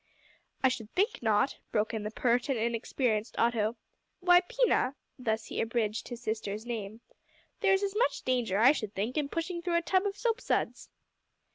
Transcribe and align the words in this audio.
"I 0.63 0.67
should 0.67 0.91
think 0.95 1.21
not," 1.21 1.59
broke 1.71 1.93
in 1.93 2.01
the 2.01 2.09
pert 2.09 2.49
and 2.49 2.57
inexperienced 2.57 3.37
Otto; 3.37 3.75
"why, 4.19 4.39
Pina," 4.41 4.95
(thus 5.19 5.45
he 5.45 5.61
abridged 5.61 6.07
his 6.07 6.23
sister's 6.23 6.65
name), 6.65 7.01
"there's 7.59 7.83
as 7.83 7.95
much 7.95 8.23
danger, 8.23 8.57
I 8.57 8.71
should 8.71 8.95
think, 8.95 9.15
in 9.15 9.29
pushing 9.29 9.61
through 9.61 9.77
a 9.77 9.83
tub 9.83 10.07
of 10.07 10.17
soap 10.17 10.41
suds." 10.41 10.89